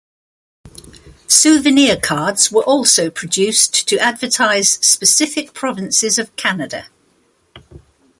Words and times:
Souvenir 1.27 1.95
cards 2.01 2.51
were 2.51 2.63
also 2.63 3.11
produced 3.11 3.87
to 3.87 3.99
advertise 3.99 4.67
specific 4.83 5.53
provinces 5.53 6.17
of 6.17 6.35
Canada. 6.35 6.87